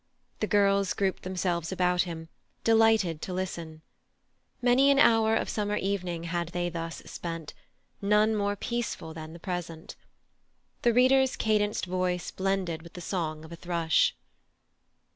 [0.39, 2.27] The girls grouped themselves about him,
[2.63, 3.83] delighted to listen.
[4.59, 7.53] Many an hour of summer evening had they thus spent,
[8.01, 9.95] none more peaceful than the present.
[10.81, 14.15] The reader's cadenced voice blended with the song of a thrush.